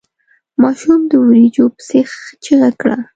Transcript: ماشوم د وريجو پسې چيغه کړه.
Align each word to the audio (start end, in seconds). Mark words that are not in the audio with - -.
ماشوم 0.61 1.01
د 1.11 1.13
وريجو 1.23 1.65
پسې 1.75 1.99
چيغه 2.43 2.69
کړه. 2.81 2.97